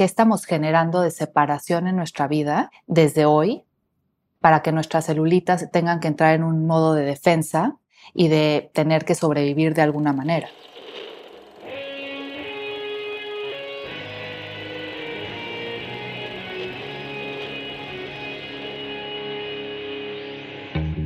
[0.00, 3.64] qué estamos generando de separación en nuestra vida desde hoy
[4.40, 7.76] para que nuestras celulitas tengan que entrar en un modo de defensa
[8.14, 10.48] y de tener que sobrevivir de alguna manera.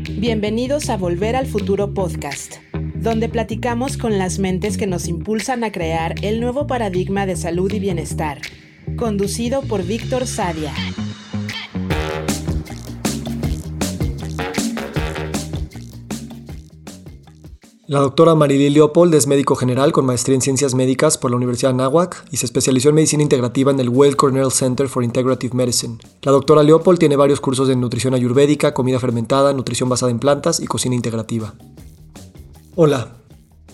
[0.09, 2.59] Bienvenidos a Volver al Futuro Podcast,
[2.95, 7.73] donde platicamos con las mentes que nos impulsan a crear el nuevo paradigma de salud
[7.73, 8.39] y bienestar,
[8.97, 10.73] conducido por Víctor Sadia.
[17.87, 21.69] La doctora Marily Leopold es médico general con maestría en ciencias médicas por la Universidad
[21.69, 25.55] de Anáhuac y se especializó en medicina integrativa en el Well Cornell Center for Integrative
[25.55, 25.99] Medicine.
[26.23, 30.61] La doctora Leopold tiene varios cursos de nutrición ayurvédica, comida fermentada, nutrición basada en plantas
[30.61, 31.55] y cocina integrativa.
[32.75, 33.19] Hola,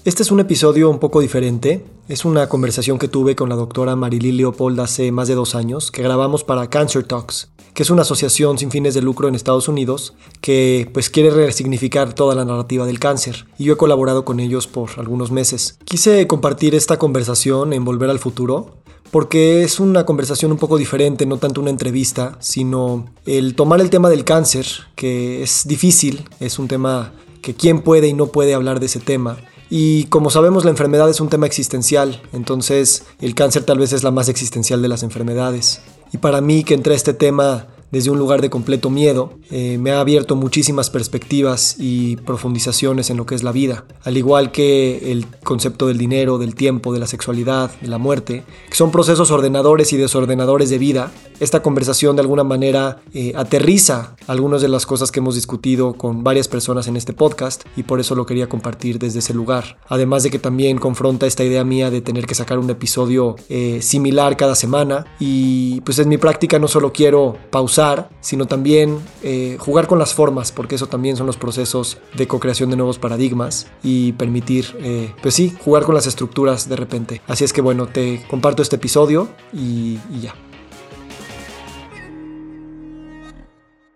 [0.04, 1.84] este es un episodio un poco diferente.
[2.09, 5.90] Es una conversación que tuve con la doctora Marilyn Leopold hace más de dos años,
[5.90, 9.68] que grabamos para Cancer Talks, que es una asociación sin fines de lucro en Estados
[9.68, 13.46] Unidos que pues quiere resignificar toda la narrativa del cáncer.
[13.59, 15.78] Y yo he colaborado con ellos por algunos meses.
[15.84, 18.78] Quise compartir esta conversación en Volver al Futuro
[19.10, 23.90] porque es una conversación un poco diferente, no tanto una entrevista, sino el tomar el
[23.90, 27.12] tema del cáncer, que es difícil, es un tema
[27.43, 29.38] que quién puede y no puede hablar de ese tema
[29.71, 34.02] y como sabemos, la enfermedad es un tema existencial, entonces el cáncer tal vez es
[34.02, 35.80] la más existencial de las enfermedades.
[36.12, 39.79] Y para mí que entré a este tema desde un lugar de completo miedo, eh,
[39.79, 44.52] me ha abierto muchísimas perspectivas y profundizaciones en lo que es la vida, al igual
[44.52, 48.93] que el concepto del dinero, del tiempo, de la sexualidad, de la muerte, que son
[48.93, 51.11] procesos ordenadores y desordenadores de vida.
[51.41, 56.23] Esta conversación de alguna manera eh, aterriza algunas de las cosas que hemos discutido con
[56.23, 59.79] varias personas en este podcast y por eso lo quería compartir desde ese lugar.
[59.88, 63.80] Además de que también confronta esta idea mía de tener que sacar un episodio eh,
[63.83, 67.79] similar cada semana y pues en mi práctica no solo quiero pausar
[68.20, 72.69] sino también eh, jugar con las formas, porque eso también son los procesos de co-creación
[72.70, 77.22] de nuevos paradigmas y permitir, eh, pues sí, jugar con las estructuras de repente.
[77.27, 80.34] Así es que bueno, te comparto este episodio y, y ya.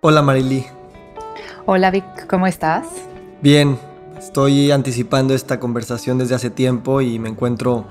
[0.01, 0.65] Hola Marily.
[1.67, 2.87] Hola Vic, ¿cómo estás?
[3.43, 3.79] Bien,
[4.19, 7.85] estoy anticipando esta conversación desde hace tiempo y me encuentro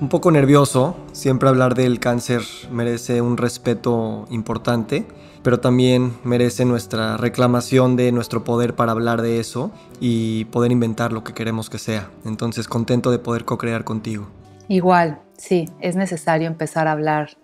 [0.00, 0.94] un poco nervioso.
[1.12, 5.06] Siempre hablar del cáncer merece un respeto importante
[5.42, 11.12] pero también merece nuestra reclamación de nuestro poder para hablar de eso y poder inventar
[11.12, 12.10] lo que queremos que sea.
[12.24, 14.28] Entonces, contento de poder co-crear contigo.
[14.68, 17.36] Igual, sí, es necesario empezar a hablar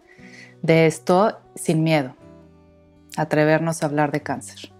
[0.62, 2.14] de esto sin miedo,
[3.16, 4.72] atrevernos a hablar de cáncer.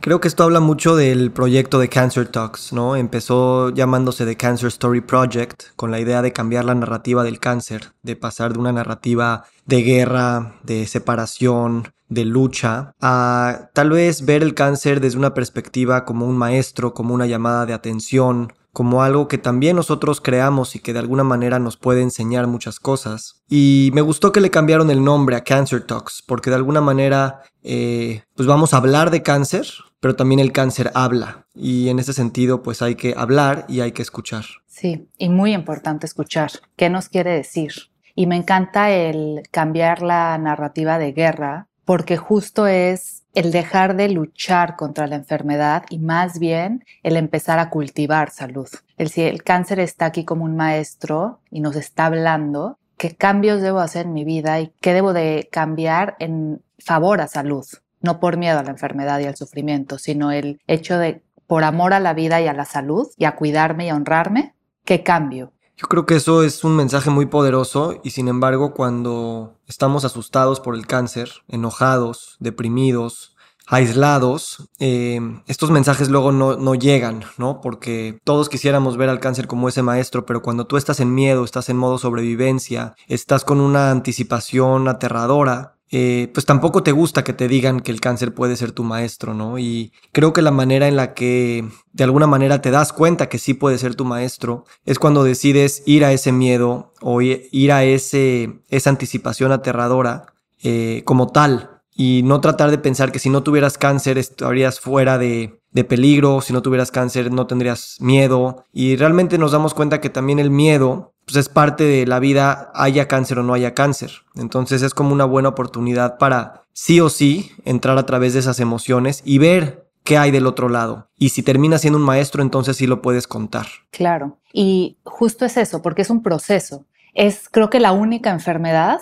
[0.00, 2.96] Creo que esto habla mucho del proyecto de Cancer Talks, ¿no?
[2.96, 7.92] Empezó llamándose The Cancer Story Project, con la idea de cambiar la narrativa del cáncer,
[8.02, 14.42] de pasar de una narrativa de guerra, de separación, de lucha, a tal vez ver
[14.42, 19.28] el cáncer desde una perspectiva como un maestro, como una llamada de atención, como algo
[19.28, 23.42] que también nosotros creamos y que de alguna manera nos puede enseñar muchas cosas.
[23.48, 27.42] Y me gustó que le cambiaron el nombre a Cancer Talks, porque de alguna manera
[27.62, 29.66] eh, pues vamos a hablar de cáncer,
[30.00, 31.46] pero también el cáncer habla.
[31.54, 34.44] Y en ese sentido pues hay que hablar y hay que escuchar.
[34.66, 36.50] Sí, y muy importante escuchar.
[36.76, 37.72] ¿Qué nos quiere decir?
[38.14, 44.08] Y me encanta el cambiar la narrativa de guerra, porque justo es el dejar de
[44.08, 48.68] luchar contra la enfermedad y más bien el empezar a cultivar salud.
[48.96, 54.06] El, cáncer está aquí como un maestro y nos está hablando, qué cambios debo hacer
[54.06, 57.66] en mi vida y qué debo de cambiar en favor a salud,
[58.00, 61.92] no por miedo a la enfermedad y al sufrimiento, sino el hecho de por amor
[61.92, 65.50] a la vida y a la salud y a cuidarme y a honrarme, qué cambio.
[65.80, 70.60] Yo creo que eso es un mensaje muy poderoso y sin embargo cuando estamos asustados
[70.60, 73.34] por el cáncer, enojados, deprimidos,
[73.66, 77.62] aislados, eh, estos mensajes luego no, no, llegan, ¿no?
[77.62, 81.44] Porque todos quisiéramos ver al cáncer como ese maestro, pero cuando tú estás en miedo,
[81.44, 87.32] estás en modo sobrevivencia, estás con una anticipación aterradora, eh, pues tampoco te gusta que
[87.32, 89.58] te digan que el cáncer puede ser tu maestro, ¿no?
[89.58, 93.38] Y creo que la manera en la que de alguna manera te das cuenta que
[93.38, 97.82] sí puede ser tu maestro es cuando decides ir a ese miedo o ir a
[97.82, 100.26] ese, esa anticipación aterradora
[100.62, 105.18] eh, como tal y no tratar de pensar que si no tuvieras cáncer estarías fuera
[105.18, 110.00] de, de peligro, si no tuvieras cáncer no tendrías miedo y realmente nos damos cuenta
[110.00, 113.74] que también el miedo pues es parte de la vida, haya cáncer o no haya
[113.74, 114.10] cáncer.
[114.34, 118.60] Entonces es como una buena oportunidad para sí o sí entrar a través de esas
[118.60, 121.08] emociones y ver qué hay del otro lado.
[121.16, 123.66] Y si termina siendo un maestro, entonces sí lo puedes contar.
[123.90, 124.38] Claro.
[124.52, 126.86] Y justo es eso, porque es un proceso.
[127.14, 129.00] Es creo que la única enfermedad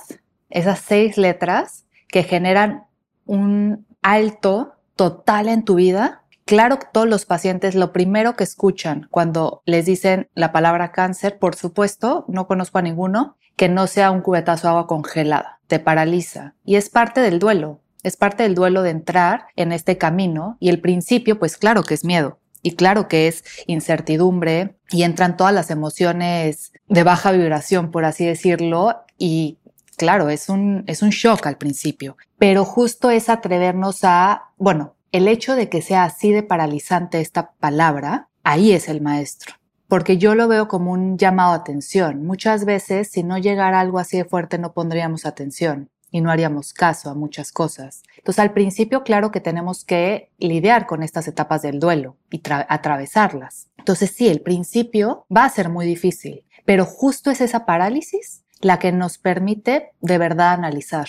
[0.51, 2.85] esas seis letras que generan
[3.27, 6.25] un alto total en tu vida.
[6.49, 11.55] Claro todos los pacientes lo primero que escuchan cuando les dicen la palabra cáncer, por
[11.55, 16.55] supuesto, no conozco a ninguno que no sea un cubetazo de agua congelada, te paraliza
[16.65, 20.71] y es parte del duelo, es parte del duelo de entrar en este camino y
[20.71, 25.53] el principio, pues claro que es miedo y claro que es incertidumbre y entran todas
[25.53, 29.59] las emociones de baja vibración, por así decirlo, y
[29.99, 35.29] claro, es un, es un shock al principio, pero justo es atrevernos a, bueno, el
[35.29, 39.55] hecho de que sea así de paralizante esta palabra, ahí es el maestro.
[39.89, 42.25] Porque yo lo veo como un llamado a atención.
[42.27, 46.73] Muchas veces, si no llegara algo así de fuerte, no pondríamos atención y no haríamos
[46.73, 48.03] caso a muchas cosas.
[48.17, 53.69] Entonces, al principio, claro que tenemos que lidiar con estas etapas del duelo y atravesarlas.
[53.79, 58.79] Entonces, sí, el principio va a ser muy difícil, pero justo es esa parálisis la
[58.79, 61.09] que nos permite de verdad analizar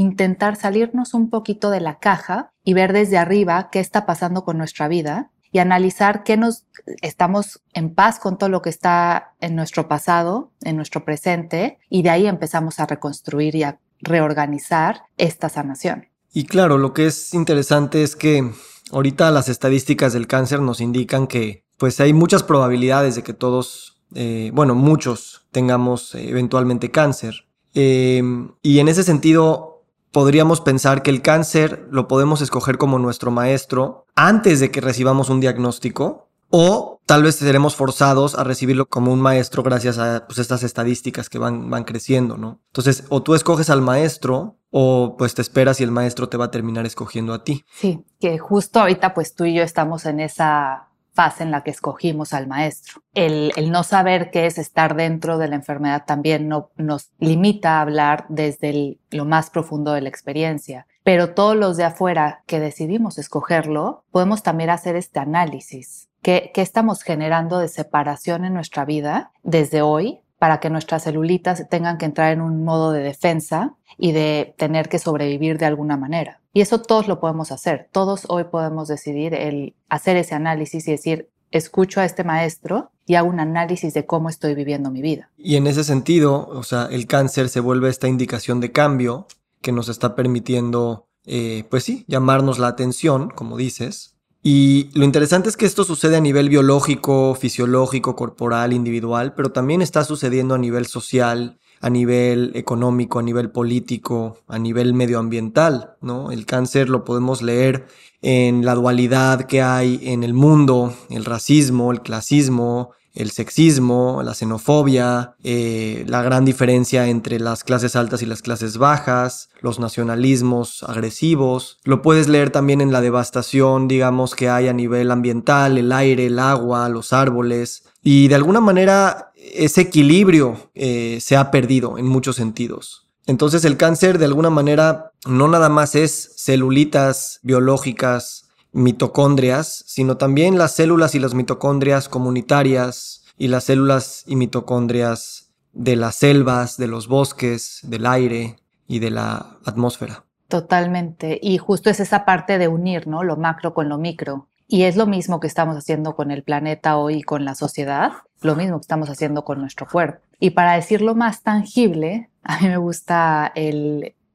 [0.00, 4.58] intentar salirnos un poquito de la caja y ver desde arriba qué está pasando con
[4.58, 6.64] nuestra vida y analizar qué nos
[7.02, 12.02] estamos en paz con todo lo que está en nuestro pasado, en nuestro presente y
[12.02, 16.06] de ahí empezamos a reconstruir y a reorganizar esta sanación.
[16.32, 18.48] Y claro, lo que es interesante es que
[18.92, 24.00] ahorita las estadísticas del cáncer nos indican que pues hay muchas probabilidades de que todos
[24.14, 27.46] eh, bueno, muchos tengamos eh, eventualmente cáncer.
[27.74, 28.22] Eh,
[28.62, 29.69] y en ese sentido,
[30.12, 35.28] podríamos pensar que el cáncer lo podemos escoger como nuestro maestro antes de que recibamos
[35.30, 40.38] un diagnóstico o tal vez seremos forzados a recibirlo como un maestro gracias a pues,
[40.38, 42.60] estas estadísticas que van, van creciendo, ¿no?
[42.66, 46.46] Entonces, o tú escoges al maestro o pues te esperas y el maestro te va
[46.46, 47.64] a terminar escogiendo a ti.
[47.72, 51.70] Sí, que justo ahorita pues tú y yo estamos en esa fase en la que
[51.70, 53.02] escogimos al maestro.
[53.14, 57.80] El, no saber qué es estar dentro de la enfermedad también no, nos limita a
[57.82, 60.86] hablar desde lo más profundo de la experiencia.
[61.02, 66.08] Pero todos los de afuera que decidimos escogerlo, podemos también hacer este análisis.
[66.22, 71.68] ¿Qué, ¿Qué estamos generando de separación en nuestra vida desde hoy para que nuestras celulitas
[71.68, 75.98] tengan que entrar en un modo de defensa y de tener que sobrevivir de alguna
[75.98, 76.39] manera.
[76.52, 77.88] Y eso todos lo podemos hacer.
[77.92, 83.14] Todos hoy podemos decidir el hacer ese análisis y decir, escucho a este maestro y
[83.14, 85.30] hago un análisis de cómo estoy viviendo mi vida.
[85.36, 89.26] Y en ese sentido, o sea, el cáncer se vuelve esta indicación de cambio
[89.60, 95.50] que nos está permitiendo, eh, pues sí, llamarnos la atención, como dices, y lo interesante
[95.50, 100.58] es que esto sucede a nivel biológico, fisiológico, corporal, individual, pero también está sucediendo a
[100.58, 106.30] nivel social, a nivel económico, a nivel político, a nivel medioambiental, ¿no?
[106.30, 107.86] El cáncer lo podemos leer
[108.22, 114.34] en la dualidad que hay en el mundo, el racismo, el clasismo, el sexismo, la
[114.34, 120.84] xenofobia, eh, la gran diferencia entre las clases altas y las clases bajas, los nacionalismos
[120.84, 121.78] agresivos.
[121.84, 126.26] Lo puedes leer también en la devastación, digamos, que hay a nivel ambiental, el aire,
[126.26, 127.84] el agua, los árboles.
[128.02, 133.06] Y de alguna manera ese equilibrio eh, se ha perdido en muchos sentidos.
[133.26, 140.58] Entonces el cáncer de alguna manera no nada más es celulitas biológicas mitocondrias, sino también
[140.58, 146.88] las células y las mitocondrias comunitarias y las células y mitocondrias de las selvas, de
[146.88, 148.56] los bosques, del aire
[148.86, 150.24] y de la atmósfera.
[150.48, 151.38] Totalmente.
[151.40, 153.22] Y justo es esa parte de unir, ¿no?
[153.22, 154.49] Lo macro con lo micro.
[154.72, 158.54] Y es lo mismo que estamos haciendo con el planeta hoy, con la sociedad, lo
[158.54, 160.20] mismo que estamos haciendo con nuestro cuerpo.
[160.38, 163.52] Y para decirlo más tangible, a mí me gusta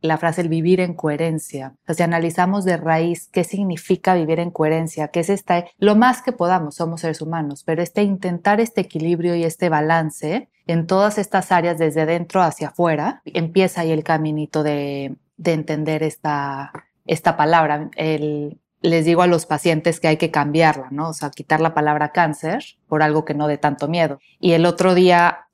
[0.01, 1.75] la frase el vivir en coherencia.
[1.83, 5.95] O sea, si analizamos de raíz qué significa vivir en coherencia, qué es esta, lo
[5.95, 10.85] más que podamos, somos seres humanos, pero este intentar este equilibrio y este balance en
[10.85, 16.73] todas estas áreas desde dentro hacia afuera, empieza ahí el caminito de, de entender esta,
[17.05, 17.89] esta palabra.
[17.95, 21.09] El, les digo a los pacientes que hay que cambiarla, ¿no?
[21.09, 24.19] O sea, quitar la palabra cáncer por algo que no dé tanto miedo.
[24.39, 25.47] Y el otro día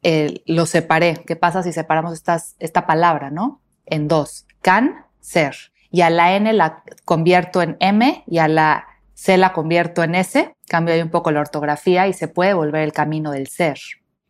[0.46, 1.24] lo separé.
[1.26, 3.62] ¿Qué pasa si separamos estas, esta palabra, no?
[3.92, 5.06] en dos, can.
[5.92, 10.16] Y a la N la convierto en M y a la C la convierto en
[10.16, 13.78] S, cambio ahí un poco la ortografía y se puede volver el camino del ser.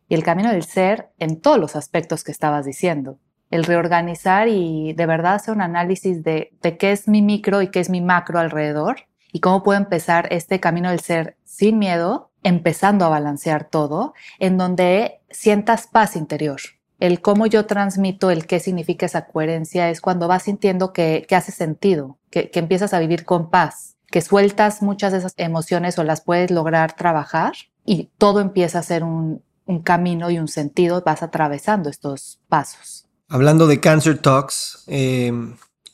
[0.08, 3.18] Y el camino del ser en todos los aspectos que estabas diciendo.
[3.52, 7.68] El reorganizar y de verdad hacer un análisis de, de qué es mi micro y
[7.68, 12.32] qué es mi macro alrededor y cómo puedo empezar este camino del ser sin miedo,
[12.42, 16.60] empezando a balancear todo, en donde sientas paz interior
[17.02, 21.50] el cómo yo transmito el qué significa esa coherencia es cuando vas sintiendo que, hace
[21.50, 26.20] sentido, que, empiezas a vivir con paz, que sueltas muchas de esas emociones o las
[26.20, 27.54] puedes lograr trabajar
[27.84, 33.08] y todo empieza a ser un, un camino y un sentido, vas atravesando estos pasos.
[33.32, 35.32] Hablando de Cancer Talks eh,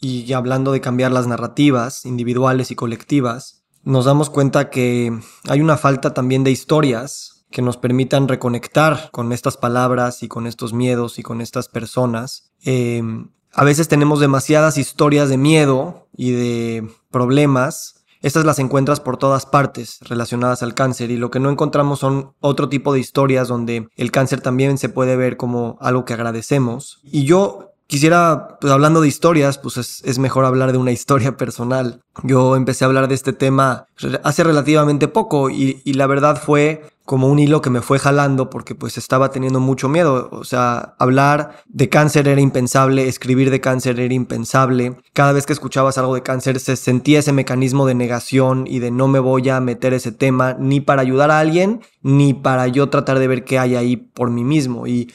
[0.00, 5.16] y hablando de cambiar las narrativas individuales y colectivas, nos damos cuenta que
[5.48, 10.48] hay una falta también de historias que nos permitan reconectar con estas palabras y con
[10.48, 12.50] estos miedos y con estas personas.
[12.64, 13.04] Eh,
[13.52, 19.46] a veces tenemos demasiadas historias de miedo y de problemas estas las encuentras por todas
[19.46, 23.88] partes relacionadas al cáncer y lo que no encontramos son otro tipo de historias donde
[23.96, 27.00] el cáncer también se puede ver como algo que agradecemos.
[27.04, 32.00] Y yo quisiera, pues hablando de historias, pues es, mejor hablar de una historia personal.
[32.22, 33.86] Yo empecé a hablar de este tema
[34.22, 38.50] hace relativamente poco y, y la verdad fue como un hilo que me fue jalando
[38.50, 40.28] porque pues estaba teniendo mucho miedo.
[40.30, 44.98] O sea, hablar de cáncer era impensable, escribir de cáncer era impensable.
[45.14, 48.90] Cada vez que escuchabas algo de cáncer se sentía ese mecanismo de negación y de
[48.90, 52.90] no me voy a meter ese tema ni para ayudar a alguien ni para yo
[52.90, 54.86] tratar de ver qué hay ahí por mí mismo.
[54.86, 55.10] Y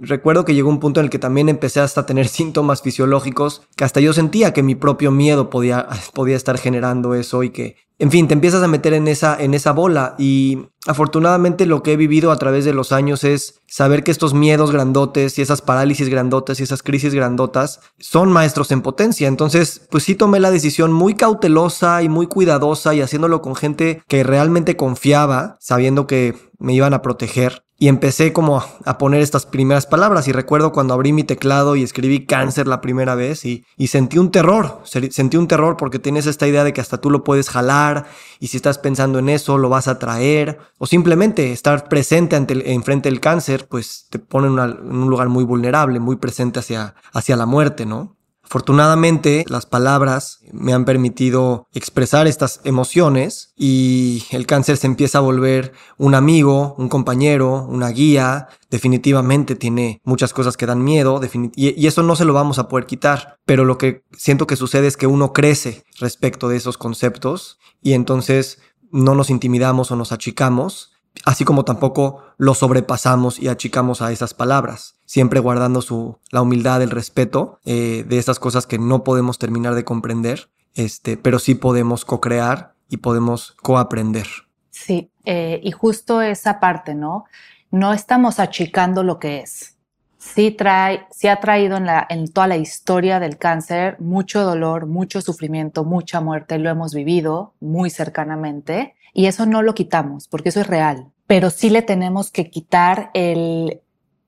[0.00, 3.62] recuerdo que llegó un punto en el que también empecé hasta a tener síntomas fisiológicos
[3.76, 7.76] que hasta yo sentía que mi propio miedo podía, podía estar generando eso y que,
[7.98, 11.92] en fin, te empiezas a meter en esa, en esa bola y afortunadamente lo que
[11.92, 15.62] he vivido a través de los años es saber que estos miedos grandotes y esas
[15.62, 19.28] parálisis grandotas y esas crisis grandotas son maestros en potencia.
[19.28, 24.02] Entonces, pues sí tomé la decisión muy cautelosa y muy cuidadosa y haciéndolo con gente
[24.08, 29.46] que realmente confiaba, sabiendo que me iban a proteger y empecé como a poner estas
[29.46, 33.64] primeras palabras y recuerdo cuando abrí mi teclado y escribí cáncer la primera vez y,
[33.88, 37.24] sentí un terror, sentí un terror porque tienes esta idea de que hasta tú lo
[37.24, 38.06] puedes jalar
[38.38, 42.72] y si estás pensando en eso lo vas a traer o simplemente estar presente ante
[42.72, 46.94] enfrente del cáncer pues te pone en, en un lugar muy vulnerable, muy presente hacia,
[47.12, 48.13] hacia la muerte, ¿no?
[48.44, 55.22] Afortunadamente, las palabras me han permitido expresar estas emociones y el cáncer se empieza a
[55.22, 58.48] volver un amigo, un compañero, una guía.
[58.70, 61.20] Definitivamente tiene muchas cosas que dan miedo
[61.56, 63.38] y, eso no se lo vamos a poder quitar.
[63.46, 67.94] Pero lo que siento que sucede es que uno crece respecto de esos conceptos y
[67.94, 68.60] entonces
[68.92, 70.93] no nos intimidamos o nos achicamos,
[71.24, 76.82] así como tampoco lo sobrepasamos y achicamos a esas palabras, siempre guardando su, la humildad,
[76.82, 81.54] el respeto eh, de estas cosas que no podemos terminar de comprender, este, pero sí
[81.54, 84.26] podemos co-crear y podemos coaprender.
[84.70, 87.24] Sí, eh, y justo esa parte, ¿no?
[87.70, 89.76] No estamos achicando lo que es.
[90.18, 95.84] Sí, trae, sí ha traído en toda la historia del cáncer mucho dolor, mucho sufrimiento,
[95.84, 100.66] mucha muerte, lo hemos vivido muy cercanamente y eso no lo quitamos porque eso es
[100.66, 103.80] real pero sí le tenemos que quitar el,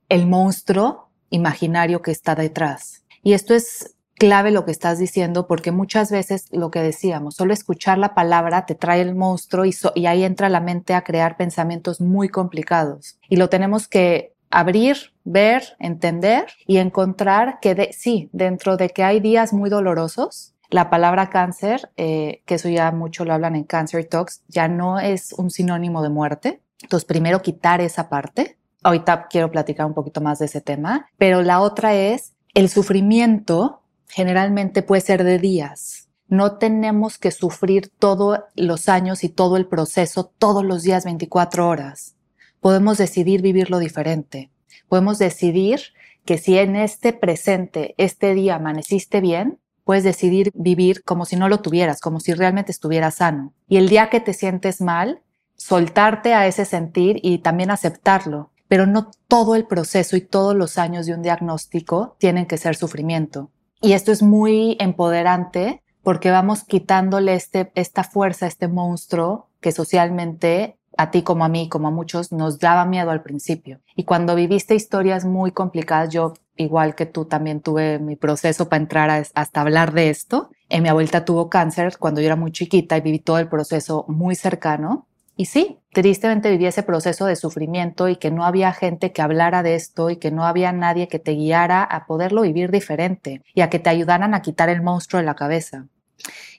[0.09, 3.05] el monstruo imaginario que está detrás.
[3.23, 7.53] Y esto es clave lo que estás diciendo porque muchas veces lo que decíamos, solo
[7.53, 11.37] escuchar la palabra te trae el monstruo y, y ahí entra la mente a crear
[11.37, 13.19] pensamientos muy complicados.
[13.29, 19.21] Y lo tenemos que abrir, ver, entender y encontrar que sí, dentro de que hay
[19.21, 24.05] días muy dolorosos, la palabra cáncer, eh, que eso ya mucho lo hablan en Cancer
[24.05, 28.59] Talks, ya no es un sinónimo de muerte, entonces, primero quitar esa parte.
[28.83, 33.83] Ahorita quiero platicar un poquito más de ese tema, pero la otra es el sufrimiento
[34.09, 36.09] generalmente puede ser de días.
[36.29, 41.69] No tenemos que sufrir todos los años y todo el proceso todos los días 24
[41.69, 42.15] horas.
[42.61, 44.51] Podemos decidir vivirlo diferente.
[44.89, 45.81] Podemos decidir
[46.25, 51.49] que si en este presente, este día amaneciste bien, puedes decidir vivir como si no
[51.49, 53.55] lo tuvieras, como si realmente estuvieras sano.
[53.69, 55.23] Y el día que te sientes mal,
[55.55, 60.77] soltarte a ese sentir y también aceptarlo, pero no todo el proceso y todos los
[60.77, 63.53] años de un diagnóstico tienen que ser sufrimiento.
[63.81, 70.79] Y esto es muy empoderante porque vamos quitándole este, esta fuerza, este monstruo que socialmente
[70.97, 73.81] a ti como a mí, como a muchos, nos daba miedo al principio.
[73.95, 78.83] Y cuando viviste historias muy complicadas, yo, igual que tú, también tuve mi proceso para
[78.83, 80.51] entrar hasta hablar de esto.
[80.69, 84.05] En mi abuelita tuvo cáncer cuando yo era muy chiquita y viví todo el proceso
[84.09, 85.07] muy cercano.
[85.39, 89.63] Y sí, tristemente viví ese proceso de sufrimiento y que no había gente que hablara
[89.63, 93.61] de esto y que no había nadie que te guiara a poderlo vivir diferente y
[93.61, 95.89] a que te ayudaran a quitar el monstruo de la cabeza.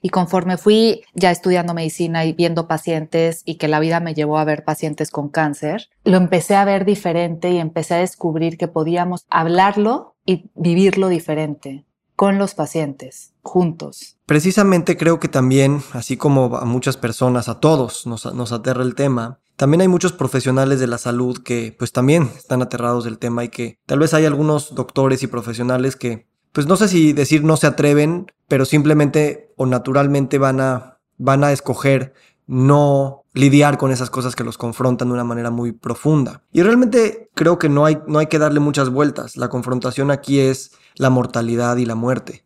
[0.01, 4.37] Y conforme fui ya estudiando medicina y viendo pacientes y que la vida me llevó
[4.37, 8.67] a ver pacientes con cáncer, lo empecé a ver diferente y empecé a descubrir que
[8.67, 11.85] podíamos hablarlo y vivirlo diferente
[12.15, 14.17] con los pacientes, juntos.
[14.25, 18.95] Precisamente creo que también, así como a muchas personas, a todos nos, nos aterra el
[18.95, 23.43] tema, también hay muchos profesionales de la salud que pues también están aterrados del tema
[23.43, 27.43] y que tal vez hay algunos doctores y profesionales que pues no sé si decir
[27.43, 32.13] no se atreven, pero simplemente o naturalmente van a, van a escoger
[32.47, 36.43] no lidiar con esas cosas que los confrontan de una manera muy profunda.
[36.51, 39.37] Y realmente creo que no hay, no hay que darle muchas vueltas.
[39.37, 42.43] La confrontación aquí es la mortalidad y la muerte.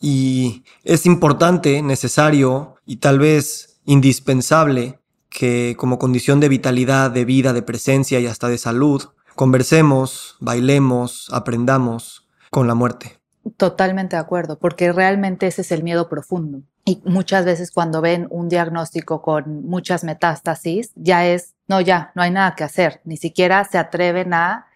[0.00, 7.52] Y es importante, necesario y tal vez indispensable que como condición de vitalidad, de vida,
[7.52, 9.02] de presencia y hasta de salud,
[9.36, 13.21] conversemos, bailemos, aprendamos con la muerte.
[13.56, 16.62] Totalmente de acuerdo, porque realmente ese es el miedo profundo.
[16.84, 22.22] Y muchas veces cuando ven un diagnóstico con muchas metástasis, ya es, no, ya, no
[22.22, 24.66] hay nada que hacer, ni siquiera se atreven a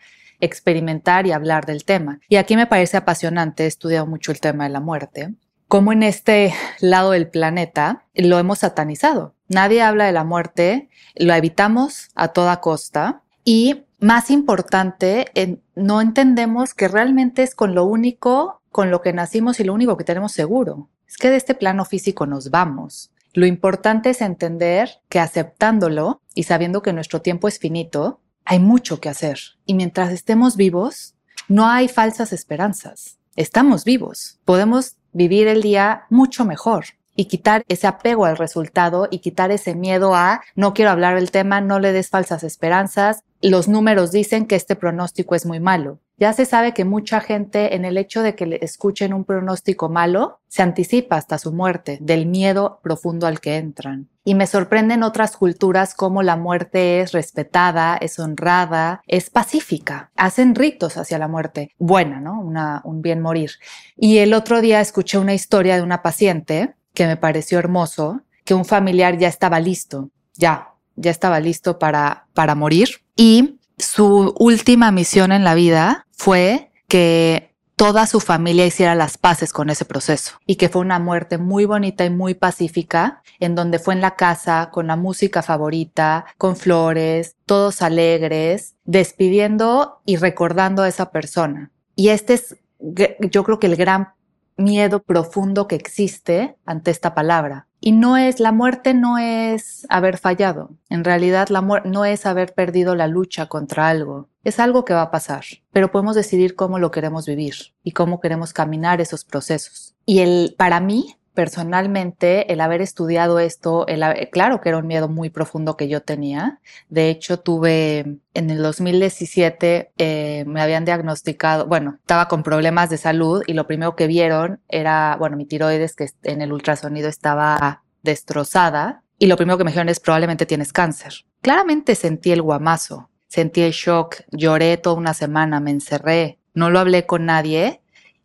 [0.41, 2.21] experimentar y hablar del tema.
[2.29, 5.35] Y aquí me parece apasionante, he estudiado mucho el tema de la muerte,
[5.69, 9.35] cómo en este lado del planeta lo hemos satanizado.
[9.49, 16.75] Nadie habla de la muerte, lo evitamos a toda costa y más importante, no entendemos
[16.75, 20.33] que realmente es con lo único con lo que nacimos y lo único que tenemos
[20.33, 20.89] seguro.
[21.07, 23.11] Es que de este plano físico nos vamos.
[23.33, 29.01] Lo importante es entender que aceptándolo y sabiendo que nuestro tiempo es finito, hay mucho
[29.01, 29.39] que hacer.
[29.67, 31.15] Y mientras estemos vivos,
[31.49, 33.19] no hay falsas esperanzas.
[33.37, 34.39] Estamos vivos.
[34.45, 39.75] Podemos vivir el día mucho mejor y quitar ese apego al resultado y quitar ese
[39.75, 43.23] miedo a no quiero hablar del tema, no le des falsas esperanzas.
[43.43, 46.01] Los números dicen que este pronóstico es muy malo.
[46.19, 49.91] Ya se sabe que mucha gente en el hecho de que le escuchen un pronóstico
[49.91, 54.09] malo se anticipa hasta su muerte del miedo profundo al que entran.
[54.25, 60.11] Y me sorprenden otras culturas como la muerte es respetada, es honrada, es pacífica.
[60.17, 61.71] Hacen ritos hacia la muerte.
[61.79, 62.41] Buena, ¿no?
[62.41, 63.51] Una, un bien morir.
[63.97, 68.55] Y el otro día escuché una historia de una paciente que me pareció hermoso, que
[68.55, 72.89] un familiar ya estaba listo, ya, ya estaba listo para, para morir.
[73.17, 79.53] Y su última misión en la vida fue que toda su familia hiciera las paces
[79.53, 83.79] con ese proceso y que fue una muerte muy bonita y muy pacífica, en donde
[83.79, 90.83] fue en la casa con la música favorita, con flores, todos alegres, despidiendo y recordando
[90.83, 91.71] a esa persona.
[91.95, 94.15] Y este es, yo creo que el gran
[94.57, 97.67] miedo profundo que existe ante esta palabra.
[97.79, 100.71] Y no es, la muerte no es haber fallado.
[100.89, 104.29] En realidad la muerte no es haber perdido la lucha contra algo.
[104.47, 108.21] Es algo que va a pasar, pero podemos decidir cómo lo queremos vivir y cómo
[108.21, 109.97] queremos caminar esos procesos.
[110.04, 113.87] Y el, para mí, personalmente, el haber estudiado esto,
[114.30, 116.61] claro que era un miedo muy profundo que yo tenía.
[116.89, 122.99] De hecho, tuve en el 2017, eh, me habían diagnosticado, bueno, estaba con problemas de
[122.99, 127.82] salud y lo primero que vieron era, bueno, mi tiroides que en el ultrasonido estaba
[128.04, 131.25] destrozada y lo primero que me dijeron es probablemente tienes cáncer.
[131.41, 136.78] Claramente sentí el guamazo, sentí el shock, lloré toda una semana, me encerré, no lo
[136.78, 137.80] hablé con nadie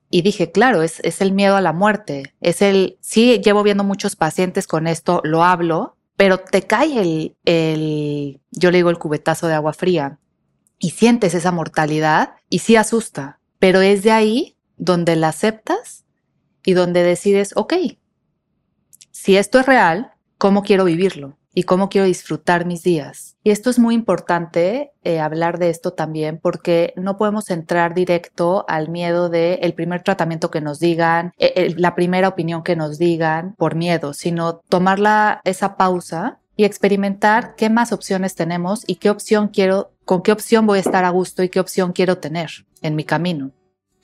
[0.10, 2.34] y dije, claro, es, el miedo a la muerte.
[2.42, 7.36] Es el, sí, llevo viendo muchos pacientes con esto, lo hablo, pero te cae el,
[7.46, 10.20] el, yo le digo el cubetazo de agua fría
[10.78, 16.04] y sientes esa mortalidad y sí asusta, pero es de ahí donde la aceptas
[16.66, 17.74] y donde decides, ok,
[19.12, 21.38] si esto es real, ¿cómo quiero vivirlo?
[21.54, 23.36] Y cómo quiero disfrutar mis días.
[23.44, 28.66] Y esto es muy importante eh, hablar de esto también porque no podemos entrar directo
[28.68, 32.98] al miedo de el primer tratamiento que nos digan, eh, la primera opinión que nos
[32.98, 34.92] digan por miedo, sino tomar
[35.46, 40.68] esa pausa y experimentar qué más opciones tenemos y qué opción quiero, con qué opción
[40.68, 43.52] voy a estar a gusto y qué opción quiero tener en mi camino.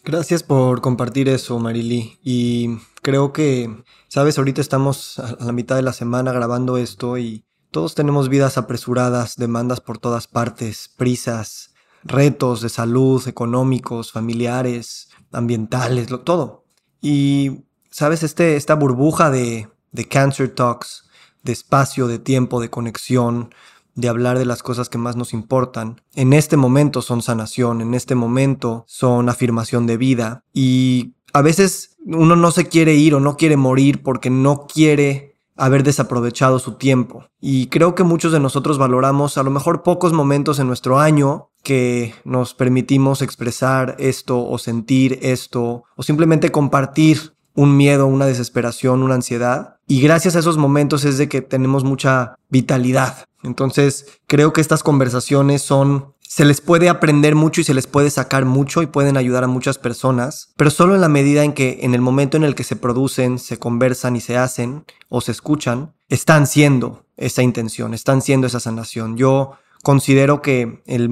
[0.07, 2.17] Gracias por compartir eso, Marily.
[2.23, 7.43] Y creo que, sabes, ahorita estamos a la mitad de la semana grabando esto y
[7.71, 11.73] todos tenemos vidas apresuradas, demandas por todas partes, prisas,
[12.05, 16.63] retos de salud, económicos, familiares, ambientales, todo.
[17.01, 21.09] Y, sabes, este, esta burbuja de, de Cancer Talks,
[21.43, 23.53] de espacio, de tiempo, de conexión,
[23.97, 26.01] de hablar de las cosas que más nos importan.
[26.13, 31.97] En este momento son sanación, en este momento son afirmación de vida y a veces
[32.05, 36.73] uno no se quiere ir o no quiere morir porque no quiere haber desaprovechado su
[36.73, 37.25] tiempo.
[37.41, 41.49] Y creo que muchos de nosotros valoramos a lo mejor pocos momentos en nuestro año
[41.63, 49.01] que nos permitimos expresar esto o sentir esto o simplemente compartir un miedo, una desesperación,
[49.01, 49.77] una ansiedad.
[49.87, 53.25] Y gracias a esos momentos es de que tenemos mucha vitalidad.
[53.43, 58.11] Entonces, creo que estas conversaciones son se les puede aprender mucho y se les puede
[58.11, 61.79] sacar mucho y pueden ayudar a muchas personas, pero solo en la medida en que
[61.81, 65.31] en el momento en el que se producen, se conversan y se hacen o se
[65.31, 69.15] escuchan, están siendo esa intención, están siendo esa sanación.
[69.15, 71.09] Yo considero que el,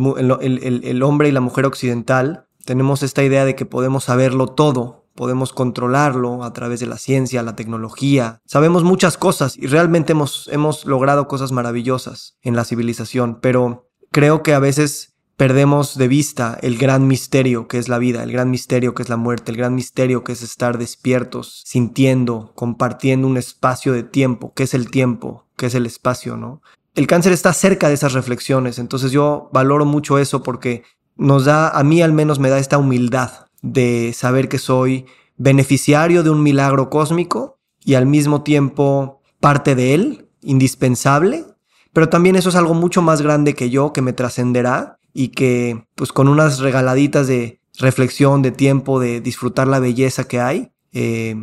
[0.83, 5.53] el hombre y la mujer occidental tenemos esta idea de que podemos saberlo todo podemos
[5.53, 8.41] controlarlo a través de la ciencia, la tecnología.
[8.45, 14.43] Sabemos muchas cosas y realmente hemos, hemos logrado cosas maravillosas en la civilización, pero creo
[14.43, 18.49] que a veces perdemos de vista el gran misterio que es la vida, el gran
[18.49, 23.37] misterio que es la muerte, el gran misterio que es estar despiertos, sintiendo, compartiendo un
[23.37, 26.61] espacio de tiempo, que es el tiempo, que es el espacio, ¿no?
[26.93, 30.83] El cáncer está cerca de esas reflexiones, entonces yo valoro mucho eso porque
[31.17, 35.05] nos da, a mí al menos me da esta humildad de saber que soy
[35.37, 41.45] beneficiario de un milagro cósmico y al mismo tiempo parte de él, indispensable,
[41.91, 45.85] pero también eso es algo mucho más grande que yo, que me trascenderá y que
[45.95, 51.35] pues con unas regaladitas de reflexión, de tiempo, de disfrutar la belleza que hay, eh,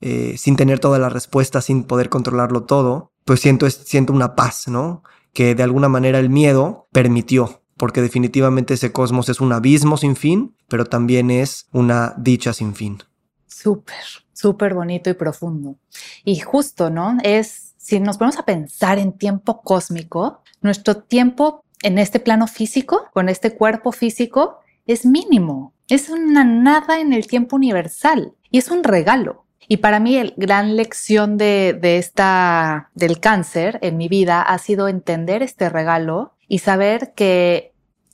[0.00, 4.66] eh, sin tener todas las respuestas, sin poder controlarlo todo, pues siento, siento una paz,
[4.66, 5.02] ¿no?
[5.32, 10.16] Que de alguna manera el miedo permitió, porque definitivamente ese cosmos es un abismo sin
[10.16, 13.02] fin, pero también es una dicha sin fin.
[13.46, 15.76] Súper, súper bonito y profundo.
[16.24, 17.18] Y justo, ¿no?
[17.22, 23.08] Es, si nos ponemos a pensar en tiempo cósmico, nuestro tiempo en este plano físico,
[23.12, 25.74] con este cuerpo físico, es mínimo.
[25.88, 29.44] Es una nada en el tiempo universal y es un regalo.
[29.68, 34.88] Y para mí, la gran lección de, esta, del cáncer en mi vida ha sido
[34.88, 37.69] entender este regalo y saber que,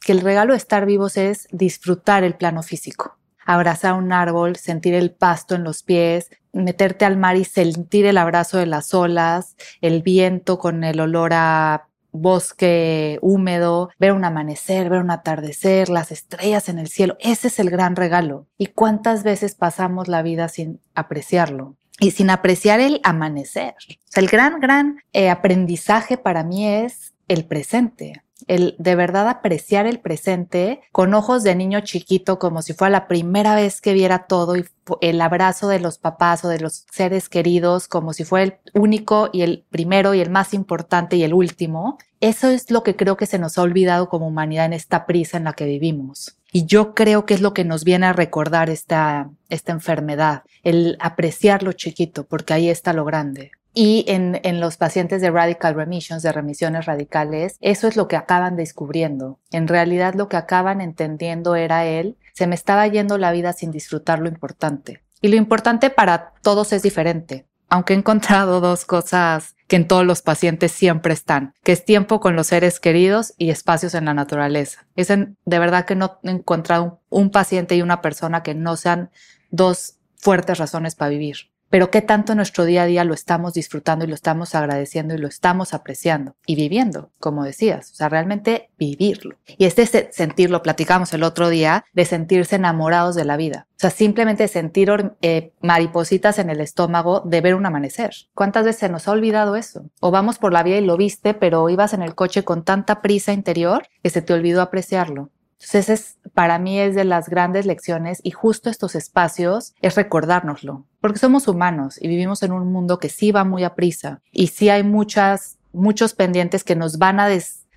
[0.06, 3.18] que el regalo de estar vivos es disfrutar el plano físico.
[3.44, 8.16] Abrazar un árbol, sentir el pasto en los pies, meterte al mar y sentir el
[8.16, 14.88] abrazo de las olas, el viento con el olor a bosque húmedo, ver un amanecer,
[14.90, 17.16] ver un atardecer, las estrellas en el cielo.
[17.18, 18.46] Ese es el gran regalo.
[18.58, 21.74] ¿Y cuántas veces pasamos la vida sin apreciarlo?
[21.98, 23.74] Y sin apreciar el amanecer.
[24.14, 30.00] el gran, gran eh, aprendizaje para mí es el presente el de verdad apreciar el
[30.00, 34.56] presente con ojos de niño chiquito, como si fuera la primera vez que viera todo
[34.56, 34.64] y
[35.00, 39.30] el abrazo de los papás o de los seres queridos, como si fuera el único
[39.32, 41.98] y el primero y el más importante y el último.
[42.20, 45.36] Eso es lo que creo que se nos ha olvidado como humanidad en esta prisa
[45.36, 46.36] en la que vivimos.
[46.52, 50.96] Y yo creo que es lo que nos viene a recordar esta, esta enfermedad, el
[51.00, 53.50] apreciar lo chiquito, porque ahí está lo grande.
[53.78, 58.56] Y en, los pacientes de radical remissions, de remisiones radicales, eso es lo que acaban
[58.56, 59.38] descubriendo.
[59.50, 63.72] En realidad lo que acaban entendiendo era él, se me estaba yendo la vida sin
[63.72, 65.02] disfrutar lo importante.
[65.20, 67.44] Y lo importante para todos es diferente.
[67.68, 72.18] Aunque he encontrado dos cosas que en todos los pacientes siempre están, que es tiempo
[72.18, 74.86] con los seres queridos y espacios en la naturaleza.
[74.96, 79.10] Es de verdad que no he encontrado un paciente y una persona que no sean
[79.50, 84.04] dos fuertes razones para vivir pero qué tanto nuestro día a día lo estamos disfrutando
[84.04, 88.70] y lo estamos agradeciendo y lo estamos apreciando y viviendo, como decías, o sea, realmente
[88.78, 89.36] vivirlo.
[89.58, 93.66] Y este sentirlo, platicamos el otro día, de sentirse enamorados de la vida.
[93.76, 98.14] O sea, simplemente sentir eh, maripositas en el estómago de ver un amanecer.
[98.34, 99.90] ¿Cuántas veces se nos ha olvidado eso?
[100.00, 103.02] O vamos por la vía y lo viste, pero ibas en el coche con tanta
[103.02, 105.30] prisa interior que se te olvidó apreciarlo.
[105.58, 110.84] Entonces, es, para mí es de las grandes lecciones y justo estos espacios es recordárnoslo,
[111.00, 114.48] porque somos humanos y vivimos en un mundo que sí va muy a prisa y
[114.48, 117.28] sí hay muchas, muchos pendientes que nos van a